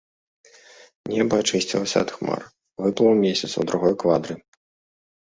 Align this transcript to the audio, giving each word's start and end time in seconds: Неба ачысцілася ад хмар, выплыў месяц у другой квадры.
Неба 1.11 1.35
ачысцілася 1.43 1.97
ад 2.05 2.09
хмар, 2.15 2.41
выплыў 2.85 3.13
месяц 3.27 3.51
у 3.65 3.67
другой 3.73 3.93
квадры. 4.05 4.35